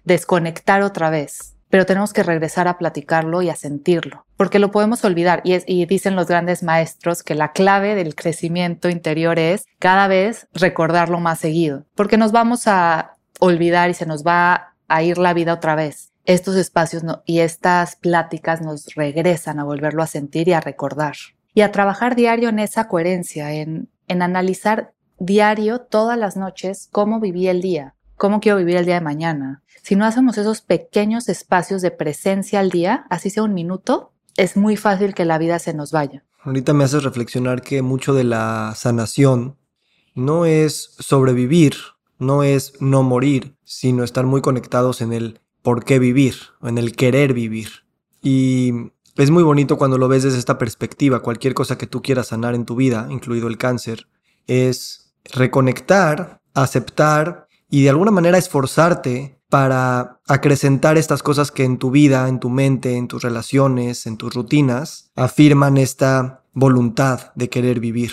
[0.04, 5.06] desconectar otra vez, pero tenemos que regresar a platicarlo y a sentirlo, porque lo podemos
[5.06, 5.42] olvidar.
[5.46, 10.48] Y, y dicen los grandes maestros que la clave del crecimiento interior es cada vez
[10.54, 15.34] recordarlo más seguido, porque nos vamos a olvidar y se nos va a ir la
[15.34, 20.54] vida otra vez estos espacios y estas pláticas nos regresan a volverlo a sentir y
[20.54, 21.16] a recordar.
[21.56, 27.20] Y a trabajar diario en esa coherencia, en, en analizar diario, todas las noches, cómo
[27.20, 29.64] viví el día, cómo quiero vivir el día de mañana.
[29.82, 34.56] Si no hacemos esos pequeños espacios de presencia al día, así sea un minuto, es
[34.56, 36.24] muy fácil que la vida se nos vaya.
[36.44, 39.58] Ahorita me haces reflexionar que mucho de la sanación
[40.14, 41.74] no es sobrevivir,
[42.20, 46.96] no es no morir, sino estar muy conectados en el por qué vivir, en el
[46.96, 47.70] querer vivir.
[48.22, 48.74] Y
[49.16, 51.22] es muy bonito cuando lo ves desde esta perspectiva.
[51.22, 54.08] Cualquier cosa que tú quieras sanar en tu vida, incluido el cáncer,
[54.48, 61.92] es reconectar, aceptar y de alguna manera esforzarte para acrecentar estas cosas que en tu
[61.92, 67.80] vida, en tu mente, en tus relaciones, en tus rutinas, afirman esta voluntad de querer
[67.80, 68.12] vivir.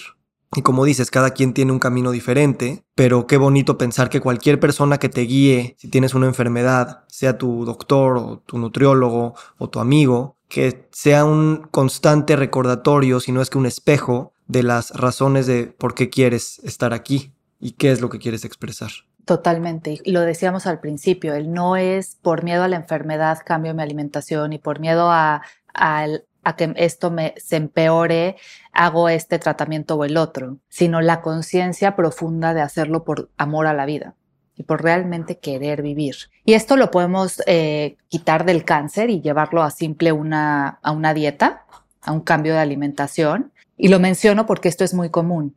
[0.56, 4.58] Y como dices, cada quien tiene un camino diferente, pero qué bonito pensar que cualquier
[4.58, 9.68] persona que te guíe, si tienes una enfermedad, sea tu doctor o tu nutriólogo o
[9.68, 14.90] tu amigo, que sea un constante recordatorio, si no es que un espejo, de las
[14.92, 18.90] razones de por qué quieres estar aquí y qué es lo que quieres expresar.
[19.24, 20.00] Totalmente.
[20.06, 24.52] Lo decíamos al principio, el no es por miedo a la enfermedad cambio mi alimentación
[24.52, 25.42] y por miedo a,
[25.74, 26.06] a
[26.54, 28.36] que esto me, se empeore,
[28.72, 33.74] hago este tratamiento o el otro, sino la conciencia profunda de hacerlo por amor a
[33.74, 34.14] la vida
[34.54, 36.14] y por realmente querer vivir.
[36.44, 41.12] Y esto lo podemos eh, quitar del cáncer y llevarlo a simple una, a una
[41.12, 41.66] dieta,
[42.02, 43.52] a un cambio de alimentación.
[43.76, 45.56] Y lo menciono porque esto es muy común.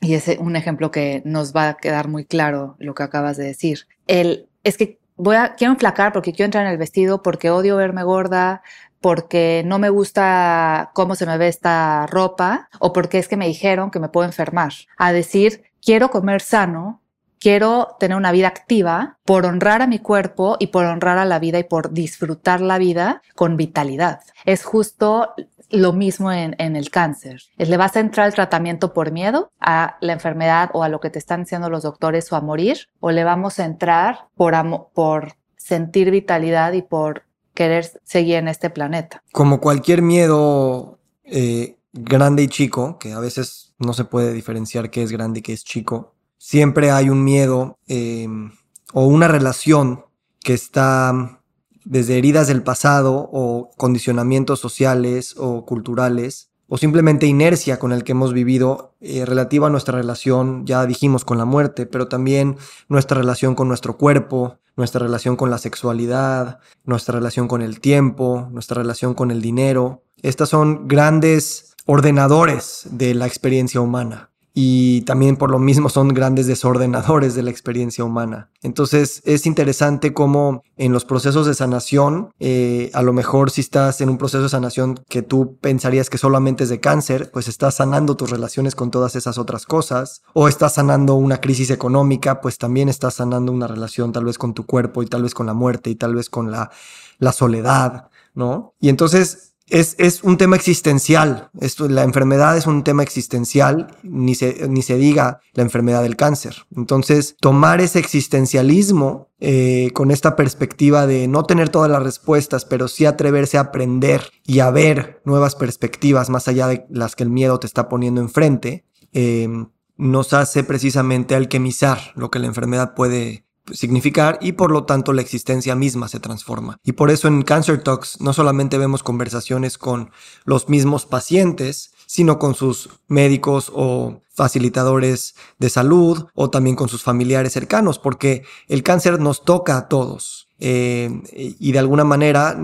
[0.00, 3.44] Y es un ejemplo que nos va a quedar muy claro lo que acabas de
[3.44, 3.86] decir.
[4.06, 7.76] El, es que voy a, quiero enflacar porque quiero entrar en el vestido, porque odio
[7.76, 8.62] verme gorda,
[9.04, 13.46] porque no me gusta cómo se me ve esta ropa o porque es que me
[13.46, 14.72] dijeron que me puedo enfermar.
[14.96, 17.02] A decir, quiero comer sano
[17.38, 21.38] quiero tener una vida activa por honrar a mi cuerpo y por honrar a la
[21.38, 24.20] vida y por disfrutar la vida con vitalidad.
[24.46, 25.34] Es justo
[25.68, 27.42] lo mismo en, el cáncer.
[27.58, 31.10] ¿Le vas a entrar al tratamiento por miedo a la enfermedad o a lo que
[31.10, 32.88] te están diciendo los doctores o a morir?
[33.00, 34.54] ¿O le vamos a entrar por,
[34.94, 39.22] por sentir vitalidad y por querer seguir en este planeta?
[39.32, 45.02] Como cualquier miedo eh, grande y chico, que a veces no se puede diferenciar qué
[45.02, 48.52] es grande y qué es chico, siempre hay un miedo em,
[48.92, 50.04] o una relación
[50.40, 51.40] que está
[51.84, 58.12] desde heridas del pasado o condicionamientos sociales o culturales o simplemente inercia con el que
[58.12, 62.56] hemos vivido eh, relativa a nuestra relación, ya dijimos, con la muerte, pero también
[62.88, 68.48] nuestra relación con nuestro cuerpo, nuestra relación con la sexualidad, nuestra relación con el tiempo,
[68.50, 70.02] nuestra relación con el dinero.
[70.22, 76.46] Estas son grandes ordenadores de la experiencia humana y también por lo mismo son grandes
[76.46, 78.50] desordenadores de la experiencia humana.
[78.62, 84.00] Entonces es interesante cómo en los procesos de sanación, eh, a lo mejor si estás
[84.00, 87.74] en un proceso de sanación que tú pensarías que solamente es de cáncer, pues estás
[87.74, 92.56] sanando tus relaciones con todas esas otras cosas, o estás sanando una crisis económica, pues
[92.56, 95.54] también estás sanando una relación tal vez con tu cuerpo y tal vez con la
[95.54, 96.70] muerte y tal vez con la,
[97.18, 98.74] la soledad, ¿no?
[98.80, 101.50] Y entonces es, un tema existencial.
[101.60, 106.16] Esto, la enfermedad es un tema existencial, ni se, ni se diga la enfermedad del
[106.16, 106.66] cáncer.
[106.76, 112.88] Entonces, tomar ese existencialismo eh, con esta perspectiva de no tener todas las respuestas, pero
[112.88, 117.30] sí atreverse a aprender y a ver nuevas perspectivas más allá de las que el
[117.30, 119.48] miedo te está poniendo enfrente, eh,
[119.96, 125.22] nos hace precisamente alquimizar lo que la enfermedad puede significar y por lo tanto la
[125.22, 126.78] existencia misma se transforma.
[126.84, 130.10] Y por eso en Cancer Talks no solamente vemos conversaciones con
[130.44, 137.02] los mismos pacientes, sino con sus médicos o facilitadores de salud o también con sus
[137.02, 140.48] familiares cercanos, porque el cáncer nos toca a todos.
[140.58, 142.58] Eh, y de alguna manera,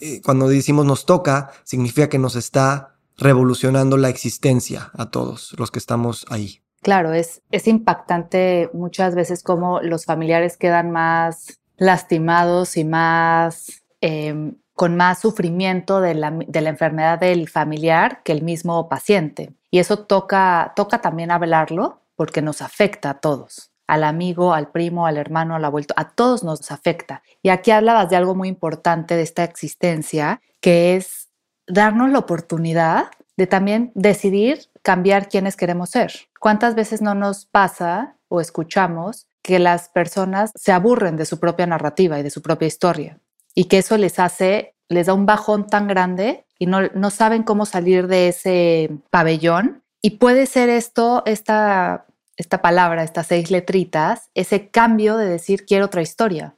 [0.00, 5.70] eh, cuando decimos nos toca, significa que nos está revolucionando la existencia a todos los
[5.70, 6.60] que estamos ahí.
[6.86, 14.54] Claro, es, es impactante muchas veces cómo los familiares quedan más lastimados y más em,
[14.72, 19.52] con más sufrimiento de la, de la, enfermedad del familiar que el mismo paciente.
[19.68, 25.08] Y eso toca, toca también hablarlo porque nos afecta a todos, al amigo, al primo,
[25.08, 27.24] al hermano, al abuelo, a todos nos afecta.
[27.42, 31.30] Y aquí hablabas de algo muy importante de esta existencia, que es
[31.66, 36.12] darnos la oportunidad de también decidir cambiar quiénes queremos ser.
[36.38, 41.66] ¿Cuántas veces no nos pasa o escuchamos que las personas se aburren de su propia
[41.66, 43.18] narrativa y de su propia historia
[43.52, 47.42] y que eso les hace, les da un bajón tan grande y no, no saben
[47.42, 49.82] cómo salir de ese pabellón?
[50.02, 55.86] Y puede ser esto, esta, esta palabra, estas seis letritas, ese cambio de decir quiero
[55.86, 56.54] otra historia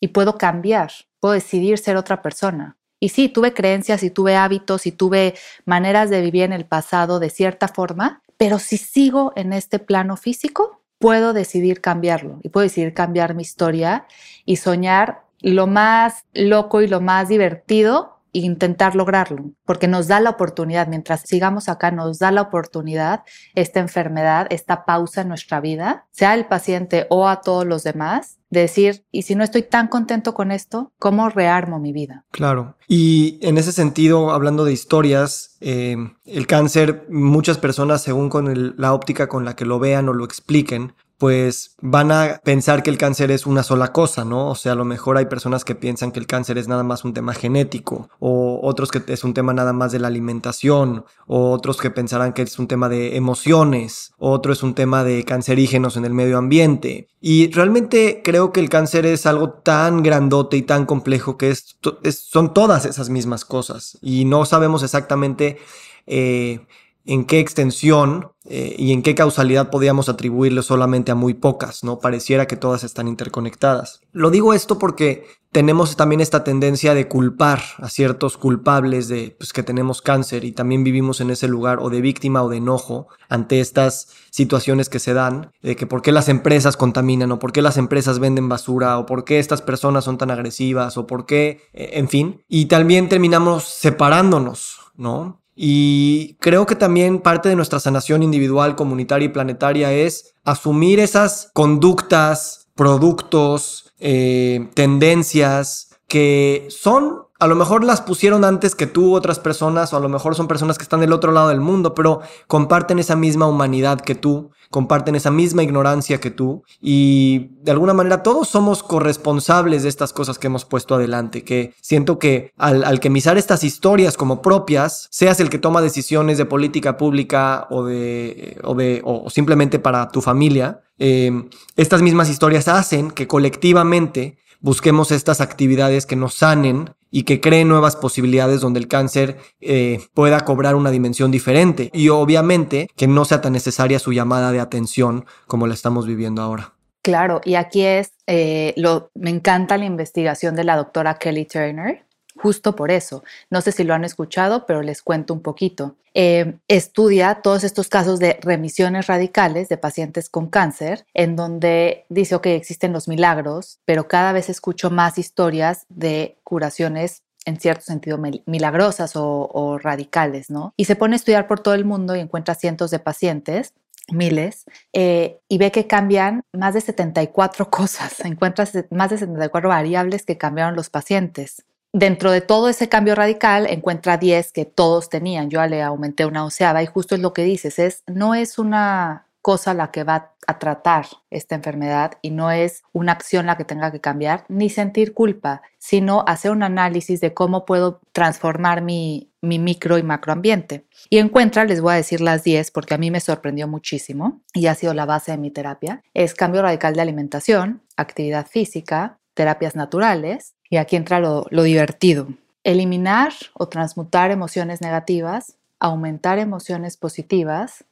[0.00, 2.76] y puedo cambiar, puedo decidir ser otra persona.
[3.00, 5.34] Y sí, tuve creencias y tuve hábitos y tuve
[5.64, 10.16] maneras de vivir en el pasado de cierta forma, pero si sigo en este plano
[10.16, 14.06] físico, puedo decidir cambiarlo y puedo decidir cambiar mi historia
[14.44, 20.30] y soñar lo más loco y lo más divertido intentar lograrlo, porque nos da la
[20.30, 23.22] oportunidad, mientras sigamos acá, nos da la oportunidad
[23.54, 28.38] esta enfermedad, esta pausa en nuestra vida, sea el paciente o a todos los demás,
[28.50, 32.24] de decir, y si no estoy tan contento con esto, ¿cómo rearmo mi vida?
[32.32, 32.76] Claro.
[32.88, 38.92] Y en ese sentido, hablando de historias, eh, el cáncer, muchas personas, según con la
[38.92, 42.96] óptica con la que lo vean o lo expliquen, pues van a pensar que el
[42.96, 44.48] cáncer es una sola cosa, ¿no?
[44.48, 47.04] O sea, a lo mejor hay personas que piensan que el cáncer es nada más
[47.04, 51.50] un tema genético, o otros que es un tema nada más de la alimentación, o
[51.50, 55.98] otros que pensarán que es un tema de emociones, otro es un tema de cancerígenos
[55.98, 57.08] en el medio ambiente.
[57.20, 61.76] Y realmente creo que el cáncer es algo tan grandote y tan complejo que es,
[62.14, 65.58] son todas esas mismas cosas, y no sabemos exactamente...
[66.06, 66.60] Eh,
[67.04, 71.98] en qué extensión eh, y en qué causalidad podíamos atribuirle solamente a muy pocas, ¿no?
[71.98, 74.00] Pareciera que todas están interconectadas.
[74.12, 79.52] Lo digo esto porque tenemos también esta tendencia de culpar a ciertos culpables de pues,
[79.52, 83.08] que tenemos cáncer y también vivimos en ese lugar o de víctima o de enojo
[83.28, 87.52] ante estas situaciones que se dan, de que por qué las empresas contaminan o por
[87.52, 91.26] qué las empresas venden basura o por qué estas personas son tan agresivas o por
[91.26, 95.40] qué, eh, en fin, y también terminamos separándonos, ¿no?
[95.62, 101.50] Y creo que también parte de nuestra sanación individual, comunitaria y planetaria es asumir esas
[101.52, 109.38] conductas, productos, eh, tendencias que son a lo mejor las pusieron antes que tú otras
[109.38, 112.20] personas, o a lo mejor son personas que están del otro lado del mundo, pero
[112.46, 117.94] comparten esa misma humanidad que tú, comparten esa misma ignorancia que tú, y de alguna
[117.94, 122.84] manera todos somos corresponsables de estas cosas que hemos puesto adelante, que siento que al
[122.84, 128.60] alquimizar estas historias como propias, seas el que toma decisiones de política pública o de,
[128.62, 131.32] o de, o simplemente para tu familia, eh,
[131.76, 137.68] estas mismas historias hacen que colectivamente busquemos estas actividades que nos sanen y que creen
[137.68, 143.24] nuevas posibilidades donde el cáncer eh, pueda cobrar una dimensión diferente y obviamente que no
[143.24, 146.74] sea tan necesaria su llamada de atención como la estamos viviendo ahora.
[147.02, 152.04] Claro, y aquí es, eh, lo, me encanta la investigación de la doctora Kelly Turner,
[152.42, 153.22] justo por eso.
[153.50, 155.96] No sé si lo han escuchado, pero les cuento un poquito.
[156.14, 162.40] Eh, estudia todos estos casos de remisiones radicales de pacientes con cáncer, en donde dice,
[162.40, 168.18] que existen los milagros, pero cada vez escucho más historias de curaciones en cierto sentido
[168.46, 170.74] milagrosas o, radicales, ¿no?
[170.76, 173.72] Y se pone a estudiar por todo el mundo y encuentra cientos de pacientes
[174.12, 180.24] miles, eh, y ve que cambian más de 74 cosas, encuentras más de 74 variables
[180.24, 185.50] que cambiaron los pacientes dentro de todo ese cambio radical encuentra 10 que todos tenían.
[185.50, 189.26] Yo le aumenté una onceava y justo es lo que dices, es no es una
[189.42, 193.64] cosa la que va a tratar esta enfermedad y no es una acción la que
[193.64, 199.30] tenga que cambiar, ni sentir culpa, sino hacer un análisis de cómo puedo transformar mi,
[199.40, 200.84] mi micro y macroambiente.
[201.08, 204.66] Y encuentra, les voy a decir las 10 porque a mí me sorprendió muchísimo y
[204.66, 209.76] ha sido la base de mi terapia, es cambio radical de alimentación, actividad física, terapias
[209.76, 212.28] naturales, y aquí entra lo, divertido.
[212.62, 217.84] Eliminar o transmutar emociones negativas, aumentar emociones positivas,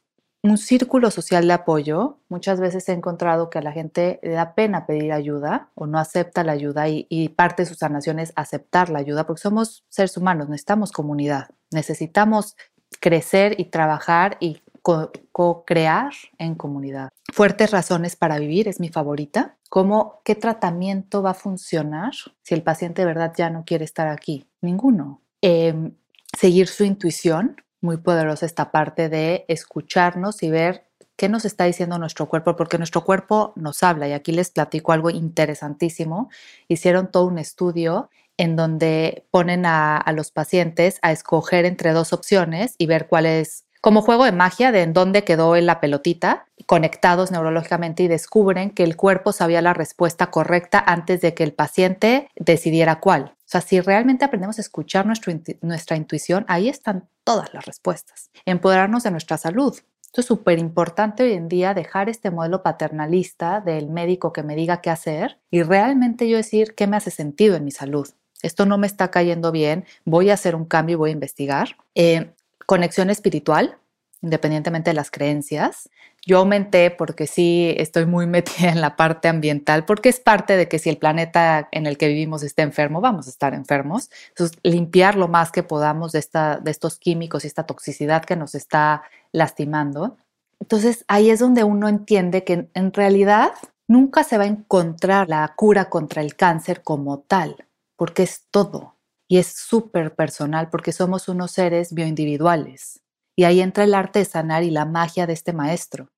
[0.42, 2.18] un círculo social de apoyo.
[2.28, 5.98] Muchas veces he encontrado que a la gente le da pena pedir ayuda o no
[5.98, 10.16] acepta la ayuda y, parte de su sanación es aceptar la ayuda porque somos seres
[10.16, 12.56] humanos, necesitamos comunidad, necesitamos
[13.00, 17.10] crecer y trabajar y co-crear en comunidad.
[17.32, 19.56] Fuertes razones para vivir es mi favorita.
[19.68, 22.12] ¿Cómo, qué tratamiento va a funcionar
[22.42, 24.46] si el paciente verdad ya no quiere estar aquí?
[24.62, 25.22] Ninguno.
[25.42, 25.94] Em,
[26.36, 30.86] seguir su intuición, muy poderosa esta parte de escucharnos y ver
[31.16, 34.08] qué nos está diciendo nuestro cuerpo, porque nuestro cuerpo nos habla.
[34.08, 36.30] Y aquí les platico algo interesantísimo.
[36.68, 42.76] Hicieron todo un estudio en donde ponen a los pacientes a escoger entre dos opciones
[42.78, 46.46] y ver cuál es como juego de magia de en dónde quedó en la pelotita,
[46.66, 51.52] conectados neurológicamente y descubren que el cuerpo sabía la respuesta correcta antes de que el
[51.52, 53.34] paciente decidiera cuál.
[53.36, 58.30] O sea, si realmente aprendemos a escuchar nuestra intuición, ahí están todas las respuestas.
[58.44, 59.78] Empoderarnos de nuestra salud.
[60.02, 64.56] Esto es súper importante hoy en día, dejar este modelo paternalista del médico que me
[64.56, 68.08] diga qué hacer y realmente yo decir qué me hace sentido en mi salud.
[68.42, 71.76] Esto no me está cayendo bien, voy a hacer un cambio y voy a investigar.
[71.94, 72.32] Eh,
[72.66, 73.78] conexión espiritual,
[74.22, 75.88] independientemente de las creencias.
[76.26, 80.68] Yo aumenté porque sí estoy muy metida en la parte ambiental, porque es parte de
[80.68, 84.10] que si el planeta en el que vivimos está enfermo, vamos a estar enfermos.
[84.30, 88.36] Entonces, limpiar lo más que podamos de, esta, de estos químicos y esta toxicidad que
[88.36, 90.16] nos está lastimando.
[90.60, 93.52] Entonces, ahí es donde uno entiende que en realidad
[93.86, 98.97] nunca se va a encontrar la cura contra el cáncer como tal, porque es todo
[99.28, 103.02] y es súper personal porque somos unos seres bioindividuales.
[103.36, 106.10] Y ahí entra el arte de sanar y la magia de este maestro,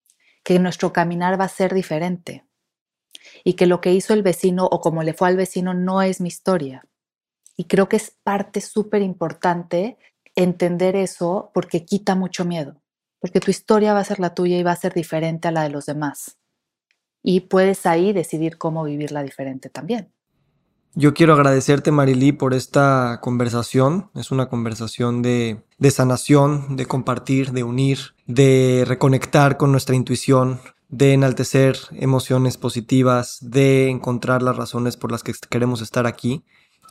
[0.44, 2.46] que nuestro caminar va a ser diferente
[3.44, 6.20] y que lo que hizo el vecino o como le fue al vecino no es
[6.20, 6.86] mi historia.
[7.56, 9.98] Y creo que es parte súper importante
[10.34, 12.80] entender eso porque quita mucho miedo,
[13.18, 15.64] porque tu historia va a ser la tuya y va a ser diferente a la
[15.64, 16.38] de los demás.
[17.22, 20.12] Y puedes ahí decidir cómo vivirla diferente también.
[20.94, 24.10] Yo quiero agradecerte, Marilí, por esta conversación.
[24.16, 31.12] Es una conversación de, sanación, de compartir, de unir, de reconectar con nuestra intuición, de
[31.12, 36.44] enaltecer emociones positivas, de encontrar las razones por las que queremos estar aquí.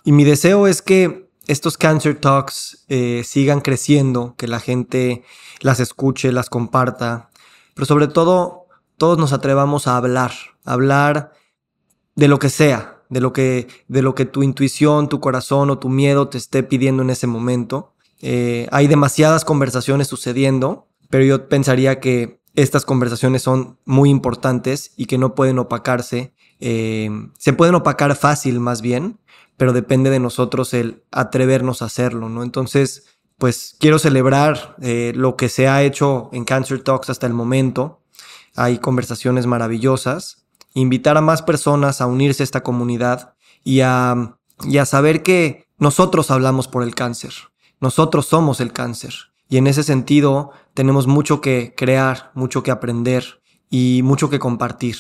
[0.05, 5.24] Y mi deseo es que estos Cancer Talks eh, sigan creciendo, que la gente
[5.59, 7.32] las escuche, las comparta,
[7.74, 8.67] pero sobre todo
[8.97, 10.32] todos nos atrevamos a hablar,
[10.63, 11.34] hablar
[12.15, 15.80] de lo que sea, de lo que, de lo que tu intuición, tu corazón o
[15.80, 17.93] tu miedo te esté pidiendo en ese momento.
[18.22, 25.05] Eh, hay demasiadas conversaciones sucediendo, pero yo pensaría que estas conversaciones son muy importantes y
[25.05, 26.34] que no pueden opacarse.
[26.60, 29.20] Eh, se pueden opacar fácil más bien,
[29.57, 32.43] pero depende de nosotros el atrevernos a hacerlo, ¿no?
[32.43, 33.05] Entonces,
[33.38, 38.01] pues quiero celebrar eh, lo que se ha hecho en Cancer Talks hasta el momento.
[38.55, 40.38] Hay conversaciones maravillosas.
[40.74, 45.67] Invitar a más personas a unirse a esta comunidad y a, y a saber que
[45.78, 47.34] nosotros hablamos por el cáncer.
[47.80, 49.13] Nosotros somos el cáncer.
[49.47, 54.97] Y en ese sentido tenemos mucho que crear, mucho que aprender y mucho que compartir.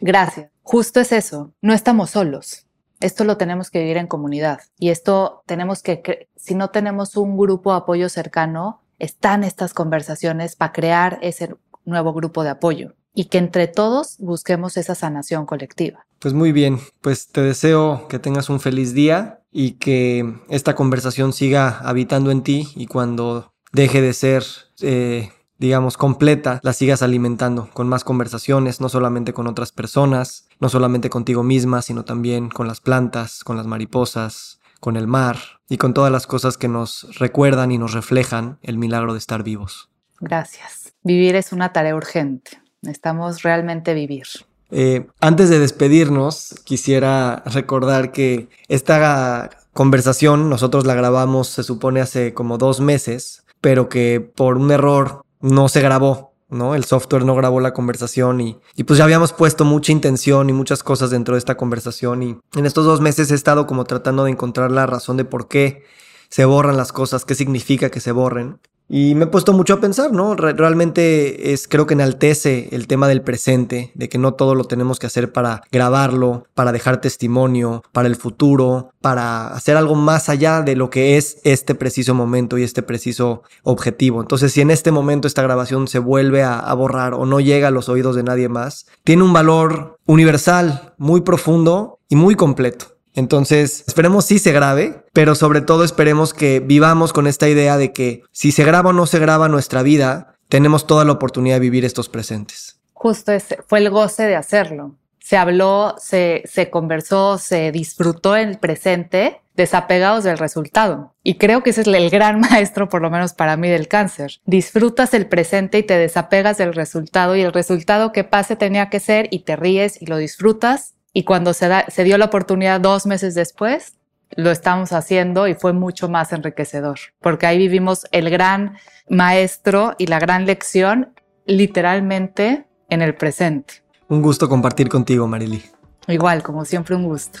[0.00, 0.50] Gracias.
[0.62, 1.54] Justo es eso.
[1.62, 2.66] No estamos solos.
[3.00, 4.60] Esto lo tenemos que vivir en comunidad.
[4.78, 10.56] Y esto tenemos que, si no tenemos un grupo de apoyo cercano, están estas conversaciones
[10.56, 11.54] para crear ese
[11.84, 16.06] nuevo grupo de apoyo y que entre todos busquemos esa sanación colectiva.
[16.18, 21.32] Pues muy bien, pues te deseo que tengas un feliz día y que esta conversación
[21.32, 24.44] siga habitando en ti y cuando deje de ser,
[24.82, 30.68] eh, digamos, completa, la sigas alimentando con más conversaciones, no solamente con otras personas, no
[30.68, 35.38] solamente contigo misma, sino también con las plantas, con las mariposas, con el mar
[35.70, 39.42] y con todas las cosas que nos recuerdan y nos reflejan el milagro de estar
[39.42, 39.88] vivos.
[40.20, 40.92] Gracias.
[41.02, 42.65] Vivir es una tarea urgente.
[42.86, 44.26] Necesitamos realmente vivir.
[44.70, 52.34] Eh, antes de despedirnos, quisiera recordar que esta conversación nosotros la grabamos, se supone, hace
[52.34, 56.74] como dos meses, pero que por un error no se grabó, ¿no?
[56.74, 60.52] El software no grabó la conversación y, y, pues ya habíamos puesto mucha intención y
[60.52, 64.24] muchas cosas dentro de esta conversación y en estos dos meses he estado como tratando
[64.24, 65.84] de encontrar la razón de por qué
[66.28, 68.58] se borran las cosas, qué significa que se borren.
[68.88, 70.36] Y me he puesto mucho a pensar, ¿no?
[70.36, 75.00] realmente es, creo que enaltece el tema del presente, de que no todo lo tenemos
[75.00, 80.62] que hacer para grabarlo, para dejar testimonio, para el futuro, para hacer algo más allá
[80.62, 84.20] de lo que es este preciso momento y este preciso objetivo.
[84.20, 87.72] Entonces, si en este momento esta grabación se vuelve a, borrar o no llega a
[87.72, 92.96] los oídos de nadie más, tiene un valor universal, muy profundo y muy completo.
[93.14, 97.90] Entonces, esperemos sí se grabe, pero sobre todo esperemos que vivamos con esta idea de
[97.94, 101.60] que si se graba o no se graba nuestra vida, tenemos toda la oportunidad de
[101.60, 102.82] vivir estos presentes.
[102.92, 103.32] Justo
[103.66, 104.96] fue el goce de hacerlo.
[105.18, 111.14] Se habló, se, se conversó, se disfrutó el presente, desapegados del resultado.
[111.22, 114.40] Y creo que ese es el gran maestro, por lo menos para mí, del cáncer.
[114.44, 119.00] Disfrutas el presente y te desapegas del resultado y el resultado que pase tenía que
[119.00, 123.06] ser y te ríes y lo disfrutas y cuando se, se dio la oportunidad dos
[123.06, 123.95] meses después,
[124.34, 128.76] lo estamos haciendo y fue mucho más enriquecedor, porque ahí vivimos el gran
[129.08, 131.14] maestro y la gran lección
[131.46, 133.82] literalmente en el presente.
[134.08, 135.64] Un gusto compartir contigo, Marily.
[136.08, 137.40] Igual, como siempre, un gusto.